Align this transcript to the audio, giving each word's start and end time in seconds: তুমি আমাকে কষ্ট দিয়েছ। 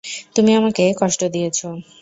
তুমি 0.35 0.51
আমাকে 0.55 0.83
কষ্ট 1.01 1.21
দিয়েছ। 1.33 1.59